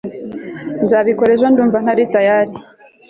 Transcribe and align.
nzabikora 0.83 1.31
ejo 1.31 1.39
kuko 1.41 1.47
ubu 1.51 1.53
ndumva 1.55 1.77
ntari 1.83 2.03
tayali 2.13 2.55